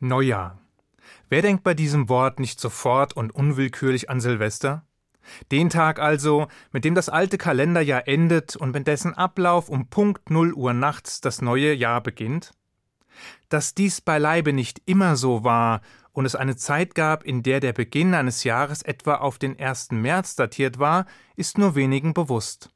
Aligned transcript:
Neujahr. 0.00 0.58
Wer 1.28 1.42
denkt 1.42 1.64
bei 1.64 1.74
diesem 1.74 2.08
Wort 2.08 2.38
nicht 2.38 2.60
sofort 2.60 3.14
und 3.14 3.34
unwillkürlich 3.34 4.10
an 4.10 4.20
Silvester? 4.20 4.84
Den 5.50 5.70
Tag 5.70 5.98
also, 5.98 6.48
mit 6.70 6.84
dem 6.84 6.94
das 6.94 7.08
alte 7.08 7.38
Kalenderjahr 7.38 8.06
endet 8.06 8.56
und 8.56 8.72
mit 8.72 8.86
dessen 8.86 9.14
Ablauf 9.14 9.68
um 9.68 9.88
Punkt 9.88 10.30
Null 10.30 10.52
Uhr 10.52 10.72
nachts 10.72 11.20
das 11.20 11.40
neue 11.42 11.72
Jahr 11.72 12.02
beginnt? 12.02 12.52
Dass 13.48 13.74
dies 13.74 14.00
beileibe 14.00 14.52
nicht 14.52 14.82
immer 14.86 15.16
so 15.16 15.42
war 15.42 15.80
und 16.12 16.26
es 16.26 16.36
eine 16.36 16.56
Zeit 16.56 16.94
gab, 16.94 17.24
in 17.24 17.42
der 17.42 17.60
der 17.60 17.72
Beginn 17.72 18.14
eines 18.14 18.44
Jahres 18.44 18.82
etwa 18.82 19.16
auf 19.16 19.38
den 19.38 19.58
1. 19.58 19.92
März 19.92 20.36
datiert 20.36 20.78
war, 20.78 21.06
ist 21.36 21.58
nur 21.58 21.74
wenigen 21.74 22.14
bewusst. 22.14 22.70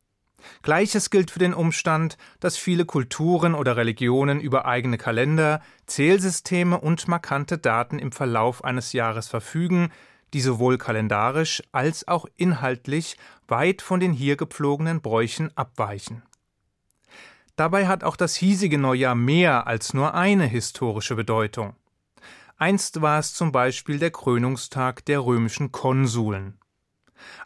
Gleiches 0.62 1.11
gilt 1.11 1.30
für 1.30 1.38
den 1.38 1.54
Umstand, 1.54 2.16
dass 2.40 2.57
viele 2.57 2.84
Kulturen 2.84 3.54
oder 3.54 3.77
Religionen 3.77 4.40
über 4.40 4.66
eigene 4.66 4.98
Kalender, 4.98 5.62
Zählsysteme 5.86 6.80
und 6.80 7.09
markante 7.09 7.59
Daten 7.59 7.98
im 7.98 8.12
Verlauf 8.12 8.64
eines 8.64 8.93
Jahres 8.93 9.29
verfügen, 9.29 9.90
die 10.32 10.40
sowohl 10.40 10.79
kalendarisch 10.79 11.63
als 11.72 12.07
auch 12.07 12.26
inhaltlich 12.36 13.16
weit 13.49 13.82
von 13.82 14.00
den 14.00 14.13
hier 14.13 14.36
gepflogenen 14.36 15.00
Bräuchen 15.00 15.50
abweichen. 15.57 16.22
Dabei 17.57 17.88
hat 17.88 18.04
auch 18.04 18.16
das 18.16 18.36
hiesige 18.36 18.79
Neujahr 18.79 19.14
mehr 19.14 19.66
als 19.66 19.93
nur 19.93 20.14
eine 20.14 20.46
historische 20.46 21.16
Bedeutung. 21.16 21.75
Einst 22.57 23.02
war 23.02 23.18
es 23.18 23.35
zum 23.35 23.52
Beispiel 23.52 23.99
der 23.99 24.11
Krönungstag 24.11 25.04
der 25.07 25.25
römischen 25.25 25.72
Konsuln. 25.72 26.60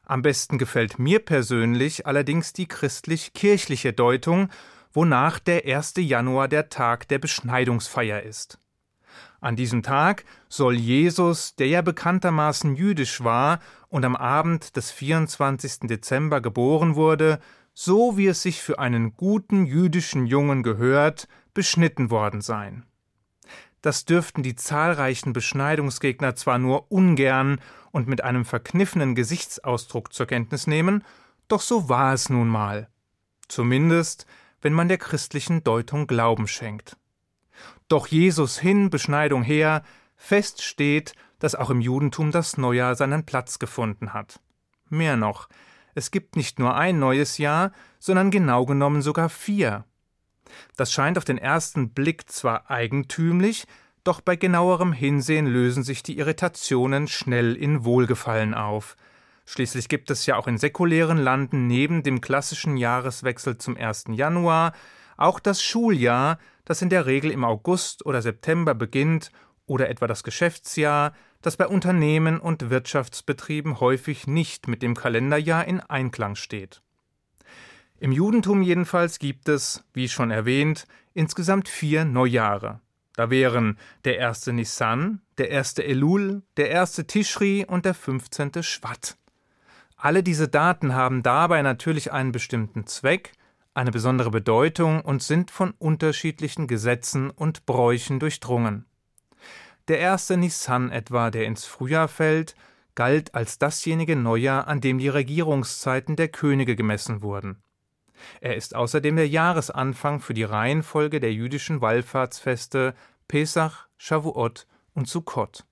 Am 0.04 0.22
besten 0.22 0.58
gefällt 0.58 0.98
mir 0.98 1.18
persönlich 1.18 2.06
allerdings 2.06 2.52
die 2.52 2.66
christlich-kirchliche 2.66 3.92
Deutung, 3.92 4.48
wonach 4.92 5.38
der 5.38 5.64
1. 5.64 5.94
Januar 5.98 6.48
der 6.48 6.68
Tag 6.68 7.08
der 7.08 7.18
Beschneidungsfeier 7.18 8.22
ist. 8.22 8.58
An 9.40 9.56
diesem 9.56 9.82
Tag 9.82 10.24
soll 10.48 10.74
Jesus, 10.74 11.54
der 11.56 11.66
ja 11.66 11.82
bekanntermaßen 11.82 12.76
jüdisch 12.76 13.22
war 13.22 13.60
und 13.88 14.04
am 14.04 14.16
Abend 14.16 14.76
des 14.76 14.90
24. 14.90 15.80
Dezember 15.80 16.40
geboren 16.40 16.94
wurde, 16.94 17.40
so 17.74 18.16
wie 18.16 18.28
es 18.28 18.40
sich 18.40 18.62
für 18.62 18.78
einen 18.78 19.16
guten 19.16 19.66
jüdischen 19.66 20.26
Jungen 20.26 20.62
gehört, 20.62 21.28
beschnitten 21.52 22.10
worden 22.10 22.40
sein. 22.40 22.86
Das 23.84 24.06
dürften 24.06 24.42
die 24.42 24.56
zahlreichen 24.56 25.34
Beschneidungsgegner 25.34 26.34
zwar 26.34 26.56
nur 26.56 26.90
ungern 26.90 27.60
und 27.90 28.08
mit 28.08 28.24
einem 28.24 28.46
verkniffenen 28.46 29.14
Gesichtsausdruck 29.14 30.10
zur 30.10 30.24
Kenntnis 30.24 30.66
nehmen, 30.66 31.04
doch 31.48 31.60
so 31.60 31.86
war 31.90 32.14
es 32.14 32.30
nun 32.30 32.48
mal. 32.48 32.88
Zumindest, 33.46 34.24
wenn 34.62 34.72
man 34.72 34.88
der 34.88 34.96
christlichen 34.96 35.64
Deutung 35.64 36.06
Glauben 36.06 36.48
schenkt. 36.48 36.96
Doch 37.88 38.06
Jesus 38.06 38.58
hin, 38.58 38.88
Beschneidung 38.88 39.42
her, 39.42 39.82
fest 40.16 40.62
steht, 40.62 41.14
dass 41.38 41.54
auch 41.54 41.68
im 41.68 41.82
Judentum 41.82 42.30
das 42.30 42.56
Neujahr 42.56 42.94
seinen 42.94 43.26
Platz 43.26 43.58
gefunden 43.58 44.14
hat. 44.14 44.40
Mehr 44.88 45.18
noch, 45.18 45.46
es 45.94 46.10
gibt 46.10 46.36
nicht 46.36 46.58
nur 46.58 46.74
ein 46.74 46.98
neues 46.98 47.36
Jahr, 47.36 47.70
sondern 47.98 48.30
genau 48.30 48.64
genommen 48.64 49.02
sogar 49.02 49.28
vier. 49.28 49.84
Das 50.76 50.92
scheint 50.92 51.18
auf 51.18 51.24
den 51.24 51.38
ersten 51.38 51.90
Blick 51.90 52.30
zwar 52.30 52.70
eigentümlich, 52.70 53.66
doch 54.04 54.20
bei 54.20 54.36
genauerem 54.36 54.92
Hinsehen 54.92 55.46
lösen 55.46 55.82
sich 55.82 56.02
die 56.02 56.18
Irritationen 56.18 57.08
schnell 57.08 57.56
in 57.56 57.84
Wohlgefallen 57.84 58.54
auf. 58.54 58.96
Schließlich 59.46 59.88
gibt 59.88 60.10
es 60.10 60.26
ja 60.26 60.36
auch 60.36 60.46
in 60.46 60.58
säkulären 60.58 61.18
Landen 61.18 61.66
neben 61.66 62.02
dem 62.02 62.20
klassischen 62.20 62.76
Jahreswechsel 62.76 63.58
zum 63.58 63.76
1. 63.76 64.04
Januar 64.12 64.72
auch 65.16 65.38
das 65.38 65.62
Schuljahr, 65.62 66.38
das 66.64 66.82
in 66.82 66.88
der 66.88 67.06
Regel 67.06 67.30
im 67.30 67.44
August 67.44 68.04
oder 68.04 68.22
September 68.22 68.74
beginnt, 68.74 69.30
oder 69.66 69.88
etwa 69.88 70.06
das 70.06 70.24
Geschäftsjahr, 70.24 71.14
das 71.40 71.56
bei 71.56 71.66
Unternehmen 71.66 72.38
und 72.38 72.68
Wirtschaftsbetrieben 72.70 73.80
häufig 73.80 74.26
nicht 74.26 74.68
mit 74.68 74.82
dem 74.82 74.94
Kalenderjahr 74.94 75.66
in 75.66 75.80
Einklang 75.80 76.34
steht. 76.34 76.82
Im 78.00 78.12
Judentum 78.12 78.62
jedenfalls 78.62 79.18
gibt 79.18 79.48
es, 79.48 79.84
wie 79.92 80.08
schon 80.08 80.30
erwähnt, 80.30 80.86
insgesamt 81.14 81.68
vier 81.68 82.04
Neujahre. 82.04 82.80
Da 83.14 83.30
wären 83.30 83.78
der 84.04 84.18
erste 84.18 84.52
Nissan, 84.52 85.20
der 85.38 85.50
erste 85.50 85.84
Elul, 85.84 86.42
der 86.56 86.70
erste 86.70 87.06
Tischri 87.06 87.64
und 87.66 87.84
der 87.84 87.94
15. 87.94 88.62
Schwatt. 88.62 89.16
Alle 89.96 90.22
diese 90.22 90.48
Daten 90.48 90.94
haben 90.94 91.22
dabei 91.22 91.62
natürlich 91.62 92.12
einen 92.12 92.32
bestimmten 92.32 92.86
Zweck, 92.86 93.32
eine 93.72 93.92
besondere 93.92 94.30
Bedeutung 94.30 95.00
und 95.00 95.22
sind 95.22 95.50
von 95.50 95.72
unterschiedlichen 95.78 96.66
Gesetzen 96.66 97.30
und 97.30 97.64
Bräuchen 97.66 98.18
durchdrungen. 98.18 98.86
Der 99.88 99.98
erste 99.98 100.36
Nissan 100.36 100.90
etwa, 100.90 101.30
der 101.30 101.46
ins 101.46 101.64
Frühjahr 101.64 102.08
fällt, 102.08 102.56
galt 102.94 103.34
als 103.34 103.58
dasjenige 103.58 104.16
Neujahr, 104.16 104.66
an 104.66 104.80
dem 104.80 104.98
die 104.98 105.08
Regierungszeiten 105.08 106.16
der 106.16 106.28
Könige 106.28 106.76
gemessen 106.76 107.22
wurden. 107.22 107.63
Er 108.40 108.56
ist 108.56 108.74
außerdem 108.74 109.16
der 109.16 109.28
Jahresanfang 109.28 110.20
für 110.20 110.34
die 110.34 110.44
Reihenfolge 110.44 111.20
der 111.20 111.32
jüdischen 111.32 111.80
Wallfahrtsfeste 111.80 112.94
Pesach, 113.28 113.86
Shavuot 113.96 114.66
und 114.94 115.08
Sukkot. 115.08 115.64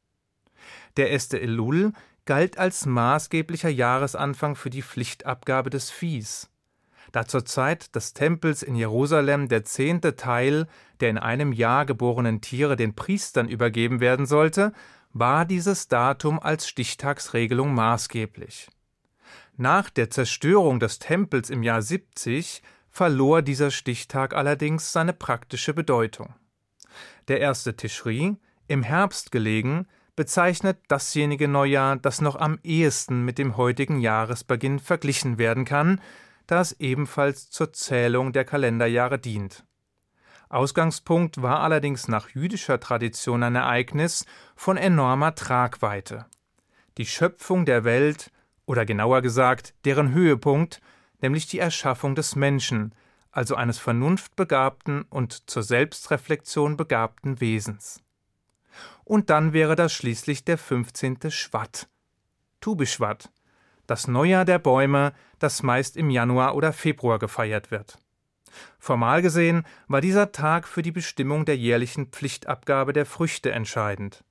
Der 0.97 1.11
erste 1.11 1.41
Elul 1.41 1.93
galt 2.25 2.59
als 2.59 2.87
maßgeblicher 2.87 3.69
Jahresanfang 3.69 4.57
für 4.57 4.71
die 4.71 4.83
Pflichtabgabe 4.83 5.71
des 5.71 5.91
Viehs. 5.91 6.49
Da 7.11 7.27
zur 7.27 7.45
Zeit 7.45 7.95
des 7.95 8.15
Tempels 8.15 8.63
in 8.63 8.75
Jerusalem 8.75 9.49
der 9.49 9.65
zehnte 9.65 10.17
Teil 10.17 10.67
der 11.01 11.11
in 11.11 11.19
einem 11.19 11.53
Jahr 11.53 11.85
geborenen 11.85 12.41
Tiere 12.41 12.77
den 12.77 12.95
Priestern 12.95 13.49
übergeben 13.49 14.01
werden 14.01 14.25
sollte, 14.25 14.73
war 15.13 15.45
dieses 15.45 15.89
Datum 15.89 16.39
als 16.39 16.69
Stichtagsregelung 16.69 17.75
maßgeblich. 17.75 18.71
Nach 19.63 19.91
der 19.91 20.11
Zerstörung 20.11 20.81
des 20.81 20.99
Tempels 20.99 21.49
im 21.49 21.63
Jahr 21.63 21.83
70 21.83 22.65
verlor 22.91 23.43
dieser 23.43 23.71
Stichtag 23.71 24.35
allerdings 24.35 24.93
seine 24.93 25.13
praktische 25.13 25.73
Bedeutung. 25.73 26.35
Der 27.29 27.39
erste 27.39 27.77
Tischri, 27.77 28.39
im 28.67 28.83
Herbst 28.83 29.31
gelegen, 29.31 29.87
bezeichnet 30.17 30.79
dasjenige 30.89 31.47
Neujahr, 31.47 31.95
das 31.95 32.21
noch 32.21 32.35
am 32.35 32.59
ehesten 32.65 33.25
mit 33.25 33.39
dem 33.39 33.57
heutigen 33.57 34.01
Jahresbeginn 34.01 34.81
verglichen 34.81 35.39
werden 35.39 35.65
kann, 35.65 36.01
da 36.49 36.61
es 36.61 36.73
ebenfalls 36.81 37.49
zur 37.49 37.73
Zählung 37.73 38.33
der 38.33 38.45
Kalenderjahre 38.45 39.21
dient. 39.21 39.65
Ausgangspunkt 40.49 41.41
war 41.41 41.61
allerdings 41.61 42.09
nach 42.09 42.31
jüdischer 42.31 42.81
Tradition 42.81 43.45
ein 43.45 43.55
Ereignis 43.55 44.27
von 44.57 44.77
enormer 44.77 45.37
Tragweite. 45.37 46.27
Die 46.99 47.07
Schöpfung 47.07 47.65
der 47.65 47.85
Welt 47.85 48.33
oder 48.67 48.85
genauer 48.85 49.23
gesagt 49.23 49.75
deren 49.85 50.13
Höhepunkt, 50.13 50.81
nämlich 51.21 51.47
die 51.47 51.59
Erschaffung 51.59 52.15
des 52.15 52.37
Menschen, 52.37 52.95
also 53.31 53.55
eines 53.55 53.79
vernunftbegabten 53.79 55.03
und 55.09 55.49
zur 55.51 55.63
Selbstreflexion 55.63 56.77
begabten 56.77 57.41
Wesens. 57.41 58.03
Und 59.05 59.31
dann 59.31 59.53
wäre 59.53 59.77
das 59.77 59.93
schließlich 59.93 60.45
der 60.45 60.59
15. 60.59 61.31
Schwatt, 61.31 61.89
Tubischwatt, 62.61 63.31
das 63.87 64.07
Neujahr 64.07 64.45
der 64.45 64.59
Bäume, 64.59 65.13
das 65.39 65.63
meist 65.63 65.97
im 65.97 66.11
Januar 66.11 66.55
oder 66.55 66.73
Februar 66.73 67.19
gefeiert 67.19 67.71
wird. 67.71 67.99
Formal 68.79 69.23
gesehen 69.23 69.65
war 69.89 70.01
dieser 70.01 70.33
Tag 70.33 70.69
für 70.69 70.83
die 70.83 70.93
Bestimmung 70.93 71.45
der 71.45 71.57
jährlichen 71.57 72.07
Pflichtabgabe 72.07 72.93
der 72.93 73.07
Früchte 73.07 73.51
entscheidend. 73.51 74.25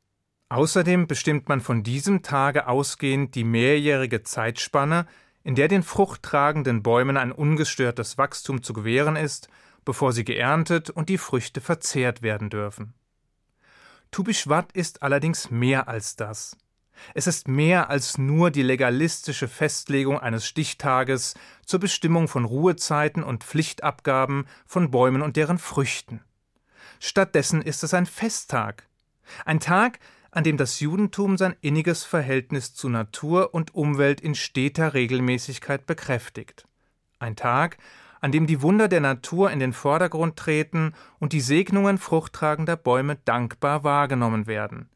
Außerdem 0.51 1.07
bestimmt 1.07 1.47
man 1.47 1.62
von 1.62 1.81
diesem 1.81 2.23
Tage 2.23 2.67
ausgehend 2.67 3.35
die 3.35 3.45
mehrjährige 3.45 4.23
Zeitspanne, 4.23 5.07
in 5.45 5.56
der 5.56 5.69
den 5.69 5.81
fruchttragenden 5.81 6.84
Bäumen 6.84 7.16
ein 7.16 7.31
ungestörtes 7.31 8.17
Wachstum 8.17 8.61
zu 8.61 8.73
gewähren 8.73 9.16
ist, 9.16 9.47
bevor 9.85 10.11
sie 10.11 10.25
geerntet 10.25 10.90
und 10.90 11.07
die 11.07 11.17
Früchte 11.17 11.61
verzehrt 11.61 12.22
werden 12.22 12.50
dürfen. 12.50 12.94
Tubishvat 14.11 14.73
ist 14.73 15.03
allerdings 15.03 15.52
mehr 15.52 15.87
als 15.87 16.17
das. 16.17 16.58
Es 17.14 17.28
ist 17.28 17.47
mehr 17.47 17.90
als 17.90 18.17
nur 18.17 18.52
die 18.52 18.61
legalistische 18.61 19.47
Festlegung 19.47 20.20
eines 20.20 20.46
Stichtages 20.46 21.34
zur 21.66 21.79
Bestimmung 21.79 22.28
von 22.28 22.43
Ruhezeiten 22.43 23.23
und 23.23 23.46
Pflichtabgaben 23.46 24.46
von 24.66 24.91
Bäumen 24.91 25.22
und 25.22 25.37
deren 25.37 25.59
Früchten. 25.59 26.20
Stattdessen 26.99 27.61
ist 27.61 27.85
es 27.85 27.93
ein 27.93 28.05
Festtag. 28.05 28.85
Ein 29.46 29.61
Tag, 29.61 29.99
an 30.31 30.45
dem 30.45 30.57
das 30.57 30.79
Judentum 30.79 31.37
sein 31.37 31.55
inniges 31.61 32.03
Verhältnis 32.05 32.73
zu 32.73 32.89
Natur 32.89 33.53
und 33.53 33.75
Umwelt 33.75 34.22
in 34.22 34.33
steter 34.33 34.93
Regelmäßigkeit 34.93 35.85
bekräftigt. 35.85 36.66
Ein 37.19 37.35
Tag, 37.35 37.78
an 38.22 38.31
dem 38.31 38.47
die 38.47 38.61
Wunder 38.61 38.87
der 38.87 39.01
Natur 39.01 39.51
in 39.51 39.59
den 39.59 39.73
Vordergrund 39.73 40.37
treten 40.37 40.93
und 41.19 41.33
die 41.33 41.41
Segnungen 41.41 41.97
fruchttragender 41.97 42.78
Bäume 42.78 43.17
dankbar 43.25 43.83
wahrgenommen 43.83 44.47
werden. 44.47 44.89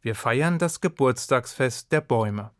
Wir 0.00 0.14
feiern 0.14 0.58
das 0.58 0.80
Geburtstagsfest 0.80 1.90
der 1.90 2.00
Bäume. 2.00 2.52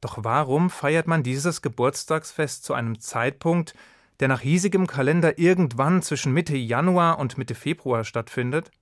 Doch 0.00 0.18
warum 0.22 0.68
feiert 0.68 1.06
man 1.06 1.22
dieses 1.22 1.62
Geburtstagsfest 1.62 2.64
zu 2.64 2.74
einem 2.74 2.98
Zeitpunkt, 2.98 3.74
der 4.18 4.26
nach 4.26 4.40
hiesigem 4.40 4.88
Kalender 4.88 5.38
irgendwann 5.38 6.02
zwischen 6.02 6.32
Mitte 6.32 6.56
Januar 6.56 7.20
und 7.20 7.38
Mitte 7.38 7.54
Februar 7.54 8.02
stattfindet? 8.02 8.72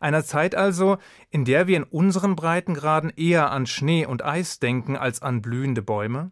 Einer 0.00 0.24
Zeit 0.24 0.54
also, 0.54 0.98
in 1.30 1.44
der 1.44 1.66
wir 1.66 1.76
in 1.76 1.84
unseren 1.84 2.36
Breitengraden 2.36 3.10
eher 3.10 3.50
an 3.50 3.66
Schnee 3.66 4.06
und 4.06 4.24
Eis 4.24 4.58
denken 4.58 4.96
als 4.96 5.22
an 5.22 5.42
blühende 5.42 5.82
Bäume? 5.82 6.30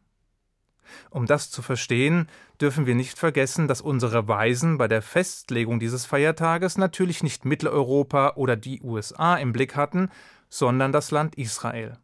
Um 1.10 1.26
das 1.26 1.50
zu 1.50 1.62
verstehen, 1.62 2.28
dürfen 2.60 2.87
wir 2.87 2.94
nicht 2.94 3.19
vergessen, 3.19 3.69
dass 3.69 3.81
unsere 3.81 4.28
Weisen 4.28 4.78
bei 4.78 4.88
der 4.88 5.02
Festlegung 5.02 5.81
dieses 5.81 6.06
Feiertages 6.06 6.78
natürlich 6.78 7.22
nicht 7.22 7.44
Mitteleuropa 7.44 8.34
oder 8.37 8.56
die 8.56 8.82
USA 8.82 9.37
im 9.37 9.52
Blick 9.52 9.76
hatten, 9.76 10.10
sondern 10.49 10.93
das 10.93 11.10
Land 11.10 11.37
Israel. 11.37 11.99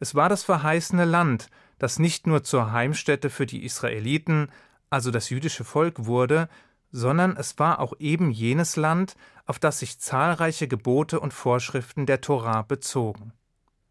Es 0.00 0.14
war 0.14 0.28
das 0.28 0.44
verheißene 0.44 1.04
Land, 1.04 1.50
das 1.78 1.98
nicht 1.98 2.26
nur 2.26 2.44
zur 2.44 2.72
Heimstätte 2.72 3.30
für 3.30 3.46
die 3.46 3.64
Israeliten, 3.64 4.48
also 4.90 5.10
das 5.10 5.30
jüdische 5.30 5.64
Volk 5.64 6.06
wurde, 6.06 6.48
sondern 6.92 7.36
es 7.36 7.58
war 7.58 7.80
auch 7.80 7.94
eben 7.98 8.30
jenes 8.30 8.76
Land, 8.76 9.16
auf 9.46 9.58
das 9.58 9.78
sich 9.78 9.98
zahlreiche 9.98 10.68
Gebote 10.68 11.20
und 11.20 11.34
Vorschriften 11.34 12.06
der 12.06 12.20
Torah 12.20 12.62
bezogen. 12.62 13.32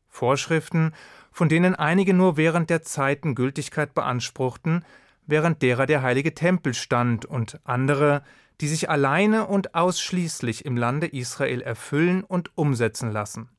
Vorschriften, 0.07 0.93
von 1.31 1.49
denen 1.49 1.75
einige 1.75 2.13
nur 2.13 2.37
während 2.37 2.69
der 2.69 2.83
Zeiten 2.83 3.35
Gültigkeit 3.35 3.93
beanspruchten, 3.93 4.85
während 5.25 5.61
derer 5.61 5.85
der 5.85 6.01
heilige 6.01 6.33
Tempel 6.33 6.73
stand, 6.73 7.25
und 7.25 7.59
andere, 7.63 8.23
die 8.61 8.67
sich 8.67 8.89
alleine 8.89 9.47
und 9.47 9.75
ausschließlich 9.75 10.65
im 10.65 10.77
Lande 10.77 11.07
Israel 11.07 11.61
erfüllen 11.61 12.23
und 12.23 12.55
umsetzen 12.57 13.11
lassen. 13.11 13.49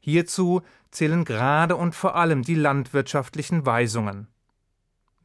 Hierzu 0.00 0.62
zählen 0.90 1.24
gerade 1.24 1.76
und 1.76 1.94
vor 1.94 2.16
allem 2.16 2.42
die 2.42 2.54
landwirtschaftlichen 2.54 3.66
Weisungen. 3.66 4.28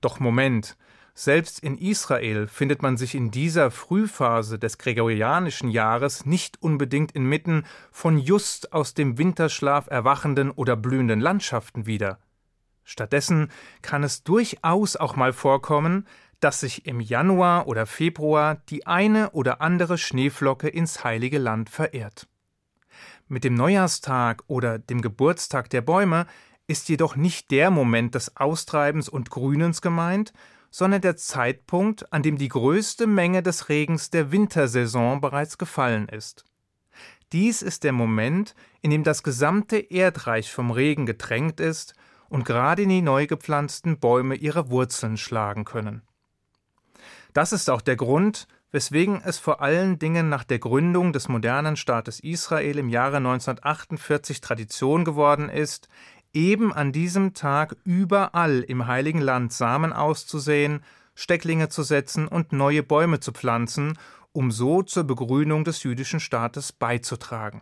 Doch 0.02 0.20
Moment, 0.20 0.78
selbst 1.14 1.60
in 1.60 1.78
Israel 1.78 2.48
findet 2.48 2.82
man 2.82 2.98
sich 2.98 3.16
in 3.16 3.32
dieser 3.32 3.72
Frühphase 3.72 4.58
des 4.58 4.78
gregorianischen 4.78 5.70
Jahres 5.70 6.26
nicht 6.26 6.62
unbedingt 6.62 7.12
inmitten 7.12 7.66
von 7.92 8.18
just 8.18 8.74
aus 8.74 8.94
dem 8.94 9.18
Winterschlaf 9.18 9.88
erwachenden 9.88 10.52
oder 10.52 10.76
blühenden 10.76 11.20
Landschaften 11.20 11.86
wieder. 11.86 12.20
Stattdessen 12.84 13.52
kann 13.82 14.04
es 14.04 14.24
durchaus 14.24 14.96
auch 14.96 15.16
mal 15.16 15.34
vorkommen, 15.34 16.08
dass 16.40 16.62
sich 16.62 16.88
im 16.88 17.00
Januar 17.00 17.68
oder 17.68 17.86
Februar 17.86 18.56
die 18.70 18.88
eine 18.88 19.32
oder 19.32 19.62
andere 19.62 19.98
Schneeflocke 19.98 20.68
ins 20.68 21.04
heilige 21.04 21.38
Land 21.38 21.70
verehrt. 21.70 22.28
Mit 23.28 23.44
dem 23.44 23.54
Neujahrstag 23.54 24.44
oder 24.48 24.80
dem 24.80 25.02
Geburtstag 25.02 25.70
der 25.70 25.82
Bäume 25.82 26.26
ist 26.68 26.90
jedoch 26.90 27.16
nicht 27.16 27.52
der 27.52 27.70
Moment 27.70 28.16
des 28.16 28.36
Austreibens 28.38 29.08
und 29.08 29.30
Grünens 29.30 29.82
gemeint, 29.82 30.34
sondern 30.72 31.02
der 31.02 31.18
Zeitpunkt, 31.18 32.12
an 32.12 32.24
dem 32.24 32.38
die 32.38 32.48
größte 32.48 33.06
Menge 33.06 33.44
des 33.44 33.70
Regens 33.70 34.10
der 34.10 34.32
Wintersaison 34.32 35.22
bereits 35.22 35.58
gefallen 35.58 36.08
ist. 36.08 36.46
Dies 37.34 37.62
ist 37.62 37.84
der 37.84 37.94
Moment, 37.94 38.56
in 38.82 38.90
dem 38.90 39.04
das 39.04 39.24
gesamte 39.24 39.78
Erdreich 39.78 40.52
vom 40.52 40.72
Regen 40.72 41.06
getränkt 41.06 41.60
ist 41.60 41.94
und 42.30 42.46
gerade 42.46 42.84
in 42.84 42.90
die 42.90 43.02
neu 43.02 43.28
gepflanzten 43.28 44.00
Bäume 44.00 44.36
ihre 44.36 44.70
Wurzeln 44.70 45.18
schlagen 45.18 45.66
können. 45.66 46.02
Das 47.34 47.54
ist 47.54 47.70
auch 47.70 47.82
der 47.82 47.96
Grund, 47.96 48.48
weswegen 48.72 49.22
es 49.24 49.38
vor 49.38 49.62
allen 49.62 50.00
Dingen 50.00 50.30
nach 50.30 50.44
der 50.44 50.60
Gründung 50.60 51.14
des 51.14 51.28
modernen 51.28 51.76
Staates 51.76 52.20
Israel 52.20 52.78
im 52.78 52.90
Jahre 52.90 53.18
1948 53.18 54.42
Tradition 54.42 55.06
geworden 55.06 55.50
ist, 55.50 55.88
eben 56.34 56.74
an 56.74 56.92
diesem 56.92 57.34
Tag 57.34 57.76
überall 57.84 58.62
im 58.62 58.88
heiligen 58.88 59.22
Land 59.22 59.54
Samen 59.54 59.94
auszusehen, 59.94 60.84
Stecklinge 61.16 61.70
zu 61.70 61.84
setzen 61.84 62.28
und 62.28 62.54
neue 62.54 62.84
Bäume 62.84 63.20
zu 63.20 63.32
pflanzen, 63.32 63.98
um 64.32 64.52
so 64.52 64.82
zur 64.82 65.04
Begrünung 65.04 65.64
des 65.64 65.84
jüdischen 65.84 66.20
Staates 66.20 66.72
beizutragen. 66.72 67.62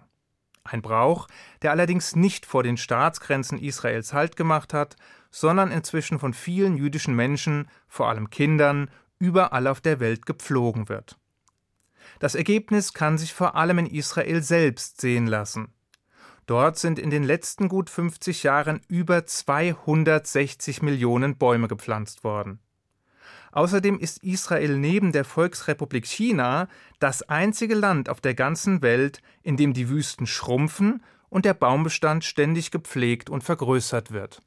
Ein 0.64 0.82
Brauch, 0.82 1.28
der 1.62 1.72
allerdings 1.72 2.16
nicht 2.16 2.46
vor 2.46 2.64
den 2.64 2.78
Staatsgrenzen 2.78 3.58
Israels 3.58 4.14
Halt 4.14 4.36
gemacht 4.36 4.74
hat, 4.74 4.98
sondern 5.32 5.72
inzwischen 5.72 6.20
von 6.20 6.34
vielen 6.34 6.78
jüdischen 6.78 7.16
Menschen, 7.16 7.68
vor 7.88 8.10
allem 8.10 8.30
Kindern, 8.30 8.90
überall 9.18 9.68
auf 9.68 9.82
der 9.82 10.00
Welt 10.00 10.26
gepflogen 10.26 10.90
wird. 10.90 11.18
Das 12.20 12.36
Ergebnis 12.36 12.94
kann 12.94 13.18
sich 13.18 13.34
vor 13.34 13.56
allem 13.56 13.80
in 13.80 13.86
Israel 13.86 14.42
selbst 14.42 15.02
sehen 15.02 15.28
lassen. 15.28 15.74
Dort 16.50 16.80
sind 16.80 16.98
in 16.98 17.12
den 17.12 17.22
letzten 17.22 17.70
gut 17.70 17.92
50 17.92 18.42
Jahren 18.42 18.82
über 18.88 19.24
260 19.24 20.82
Millionen 20.82 21.38
Bäume 21.38 21.68
gepflanzt 21.68 22.24
worden. 22.24 22.58
Außerdem 23.52 24.00
ist 24.00 24.24
Israel 24.24 24.76
neben 24.76 25.12
der 25.12 25.26
Volksrepublik 25.26 26.08
China 26.08 26.68
das 26.98 27.22
einzige 27.22 27.76
Land 27.76 28.10
auf 28.10 28.20
der 28.20 28.34
ganzen 28.34 28.82
Welt, 28.82 29.22
in 29.44 29.58
dem 29.58 29.74
die 29.74 29.90
Wüsten 29.90 30.26
schrumpfen 30.26 31.04
und 31.30 31.46
der 31.46 31.54
Baumbestand 31.54 32.26
ständig 32.26 32.72
gepflegt 32.72 33.30
und 33.30 33.44
vergrößert 33.44 34.10
wird. 34.10 34.42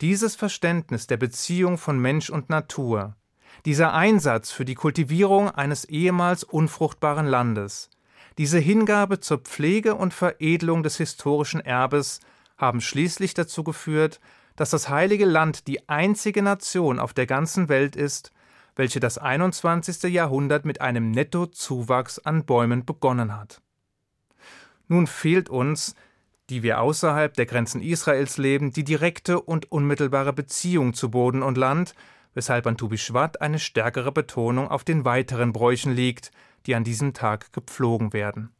Dieses 0.00 0.36
Verständnis 0.36 1.08
der 1.08 1.16
Beziehung 1.16 1.76
von 1.76 1.98
Mensch 1.98 2.30
und 2.30 2.50
Natur, 2.50 3.16
dieser 3.64 3.94
Einsatz 3.94 4.52
für 4.52 4.64
die 4.64 4.76
Kultivierung 4.76 5.50
eines 5.50 5.86
ehemals 5.86 6.44
unfruchtbaren 6.44 7.26
Landes, 7.26 7.90
diese 8.38 8.58
Hingabe 8.58 9.20
zur 9.20 9.38
Pflege 9.38 9.94
und 9.94 10.12
Veredelung 10.12 10.82
des 10.82 10.96
historischen 10.96 11.60
Erbes 11.60 12.20
haben 12.56 12.80
schließlich 12.80 13.34
dazu 13.34 13.62
geführt, 13.64 14.20
dass 14.56 14.70
das 14.70 14.88
Heilige 14.88 15.24
Land 15.24 15.66
die 15.66 15.88
einzige 15.88 16.42
Nation 16.42 16.98
auf 16.98 17.12
der 17.12 17.26
ganzen 17.26 17.68
Welt 17.68 17.96
ist, 17.96 18.32
welche 18.76 19.00
das 19.00 19.18
21. 19.18 20.12
Jahrhundert 20.12 20.64
mit 20.64 20.80
einem 20.80 21.10
Nettozuwachs 21.10 22.18
an 22.20 22.44
Bäumen 22.44 22.84
begonnen 22.84 23.36
hat. 23.36 23.60
Nun 24.88 25.06
fehlt 25.06 25.48
uns, 25.48 25.94
die 26.50 26.62
wir 26.62 26.80
außerhalb 26.80 27.32
der 27.34 27.46
Grenzen 27.46 27.80
Israels 27.80 28.36
leben, 28.36 28.72
die 28.72 28.84
direkte 28.84 29.40
und 29.40 29.72
unmittelbare 29.72 30.32
Beziehung 30.32 30.92
zu 30.92 31.10
Boden 31.10 31.42
und 31.42 31.56
Land, 31.56 31.94
weshalb 32.34 32.66
an 32.66 32.76
Tubischwat 32.76 33.40
eine 33.40 33.58
stärkere 33.58 34.12
Betonung 34.12 34.68
auf 34.68 34.84
den 34.84 35.04
weiteren 35.04 35.52
Bräuchen 35.52 35.94
liegt, 35.94 36.32
die 36.66 36.74
an 36.74 36.84
diesem 36.84 37.12
Tag 37.12 37.52
gepflogen 37.52 38.12
werden. 38.12 38.50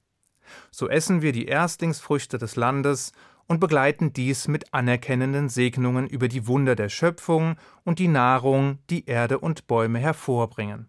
So 0.70 0.88
essen 0.88 1.22
wir 1.22 1.32
die 1.32 1.46
Erstlingsfrüchte 1.46 2.38
des 2.38 2.56
Landes 2.56 3.12
und 3.46 3.60
begleiten 3.60 4.12
dies 4.12 4.48
mit 4.48 4.72
anerkennenden 4.72 5.48
Segnungen 5.48 6.06
über 6.06 6.28
die 6.28 6.46
Wunder 6.46 6.74
der 6.74 6.88
Schöpfung 6.88 7.56
und 7.84 7.98
die 7.98 8.08
Nahrung, 8.08 8.78
die 8.90 9.06
Erde 9.06 9.38
und 9.38 9.66
Bäume 9.66 9.98
hervorbringen. 9.98 10.88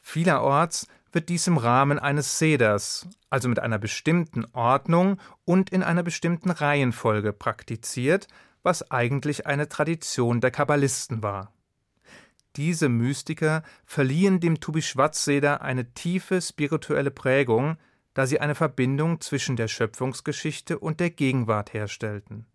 Vielerorts 0.00 0.86
wird 1.12 1.28
dies 1.30 1.46
im 1.46 1.56
Rahmen 1.56 1.98
eines 1.98 2.38
Seders, 2.38 3.08
also 3.30 3.48
mit 3.48 3.58
einer 3.58 3.78
bestimmten 3.78 4.44
Ordnung 4.52 5.18
und 5.44 5.70
in 5.70 5.82
einer 5.82 6.02
bestimmten 6.02 6.50
Reihenfolge 6.50 7.32
praktiziert, 7.32 8.28
was 8.62 8.90
eigentlich 8.90 9.46
eine 9.46 9.68
Tradition 9.68 10.40
der 10.40 10.50
Kabbalisten 10.50 11.22
war. 11.22 11.52
Diese 12.56 12.88
Mystiker 12.88 13.62
verliehen 13.84 14.40
dem 14.40 14.60
Tubischwatzseder 14.60 15.60
eine 15.60 15.92
tiefe 15.92 16.40
spirituelle 16.40 17.10
Prägung, 17.10 17.76
da 18.14 18.26
sie 18.26 18.40
eine 18.40 18.54
Verbindung 18.54 19.20
zwischen 19.20 19.56
der 19.56 19.68
Schöpfungsgeschichte 19.68 20.78
und 20.78 21.00
der 21.00 21.10
Gegenwart 21.10 21.74
herstellten. 21.74 22.46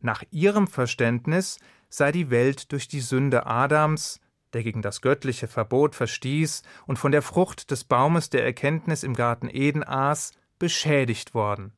Nach 0.00 0.24
ihrem 0.30 0.66
Verständnis 0.66 1.58
sei 1.90 2.10
die 2.10 2.30
Welt 2.30 2.72
durch 2.72 2.88
die 2.88 3.00
Sünde 3.00 3.46
Adams, 3.46 4.18
der 4.54 4.62
gegen 4.62 4.80
das 4.80 5.02
göttliche 5.02 5.46
Verbot 5.46 5.94
verstieß 5.94 6.62
und 6.86 6.98
von 6.98 7.12
der 7.12 7.20
Frucht 7.20 7.70
des 7.70 7.84
Baumes 7.84 8.30
der 8.30 8.44
Erkenntnis 8.44 9.02
im 9.02 9.12
Garten 9.12 9.50
Eden 9.50 9.84
aß, 9.84 10.32
beschädigt 10.58 11.34
worden. 11.34 11.72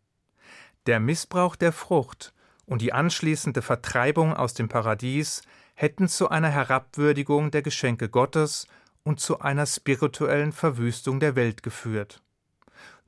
Der 0.86 1.00
Missbrauch 1.00 1.56
der 1.56 1.72
Frucht 1.72 2.32
und 2.64 2.80
die 2.80 2.92
anschließende 2.92 3.60
Vertreibung 3.60 4.34
aus 4.34 4.54
dem 4.54 4.68
Paradies 4.68 5.42
hätten 5.80 6.08
zu 6.08 6.28
einer 6.28 6.50
Herabwürdigung 6.50 7.50
der 7.50 7.62
Geschenke 7.62 8.10
Gottes 8.10 8.66
und 9.02 9.18
zu 9.18 9.40
einer 9.40 9.64
spirituellen 9.64 10.52
Verwüstung 10.52 11.20
der 11.20 11.36
Welt 11.36 11.62
geführt. 11.62 12.22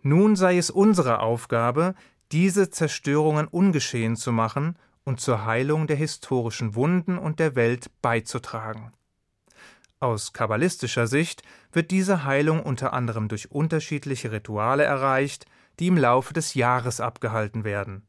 Nun 0.01 0.37
sei 0.37 0.57
es 0.57 0.71
unsere 0.71 1.21
Aufgabe, 1.21 1.95
diese 2.33 2.71
Zerstörungen 2.71 3.47
ungeschehen 3.47 4.17
zu 4.17 4.33
machen 4.33 4.79
und 5.05 5.21
zur 5.21 5.45
Heilung 5.45 5.87
der 5.87 5.97
historischen 5.97 6.75
Wunden 6.75 7.19
und 7.19 7.41
der 7.41 7.57
Welt 7.57 7.91
beizutragen. 8.01 8.95
Aus 10.01 10.33
kabbalistischer 10.33 11.07
Sicht 11.07 11.43
wird 11.73 11.91
diese 11.91 12.25
Heilung 12.25 12.63
unter 12.63 12.95
anderem 12.95 13.29
durch 13.29 13.51
unterschiedliche 13.51 14.33
Rituale 14.33 14.85
erreicht, 14.85 15.45
die 15.79 15.89
im 15.89 15.99
Laufe 15.99 16.33
des 16.33 16.55
Jahres 16.55 17.03
abgehalten 17.03 17.65
werden. 17.65 18.07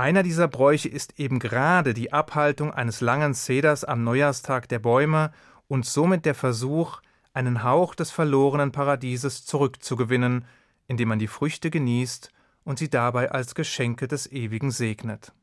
Einer 0.00 0.22
dieser 0.22 0.48
Bräuche 0.48 0.88
ist 0.88 1.20
eben 1.20 1.38
gerade 1.38 1.92
die 1.92 2.10
Abhaltung 2.10 2.72
eines 2.72 3.02
langen 3.02 3.34
Zeders 3.34 3.84
am 3.84 4.02
Neujahrstag 4.02 4.66
der 4.66 4.78
Bäume 4.78 5.30
und 5.68 5.84
somit 5.84 6.24
der 6.24 6.34
Versuch, 6.34 7.02
einen 7.34 7.64
Hauch 7.64 7.94
des 7.94 8.10
verlorenen 8.10 8.72
Paradieses 8.72 9.44
zurückzugewinnen, 9.44 10.46
indem 10.86 11.10
man 11.10 11.18
die 11.18 11.26
Früchte 11.26 11.68
genießt 11.68 12.30
und 12.64 12.78
sie 12.78 12.88
dabei 12.88 13.30
als 13.30 13.54
Geschenke 13.54 14.08
des 14.08 14.32
Ewigen 14.32 14.70
segnet. 14.70 15.34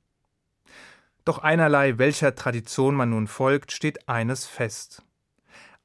Doch 1.24 1.38
einerlei 1.38 2.00
welcher 2.00 2.34
Tradition 2.34 2.96
man 2.96 3.12
nun 3.12 3.28
folgt, 3.28 3.72
steht 3.72 4.10
eines 4.10 4.48
fest. 4.48 5.04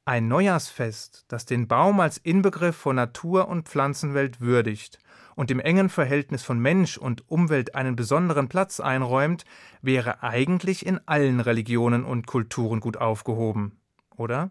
Ein 0.04 0.26
Neujahrsfest, 0.26 1.26
das 1.28 1.46
den 1.46 1.68
Baum 1.68 2.00
als 2.00 2.18
Inbegriff 2.18 2.74
von 2.76 2.96
Natur 2.96 3.46
und 3.46 3.68
Pflanzenwelt 3.68 4.40
würdigt 4.40 4.98
und 5.36 5.48
dem 5.48 5.60
engen 5.60 5.88
Verhältnis 5.88 6.42
von 6.42 6.58
Mensch 6.58 6.98
und 6.98 7.30
Umwelt 7.30 7.76
einen 7.76 7.94
besonderen 7.94 8.48
Platz 8.48 8.80
einräumt, 8.80 9.44
wäre 9.80 10.24
eigentlich 10.24 10.84
in 10.84 11.00
allen 11.06 11.38
Religionen 11.38 12.04
und 12.04 12.26
Kulturen 12.26 12.80
gut 12.80 12.96
aufgehoben, 12.96 13.78
oder? 14.16 14.50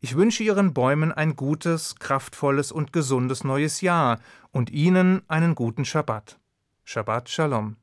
Ich 0.00 0.16
wünsche 0.16 0.42
Ihren 0.42 0.74
Bäumen 0.74 1.12
ein 1.12 1.36
gutes, 1.36 1.94
kraftvolles 1.96 2.72
und 2.72 2.92
gesundes 2.92 3.44
neues 3.44 3.82
Jahr 3.82 4.18
und 4.50 4.70
Ihnen 4.70 5.22
einen 5.28 5.54
guten 5.54 5.84
Schabbat. 5.84 6.40
Shabbat 6.82 7.28
Shalom. 7.28 7.78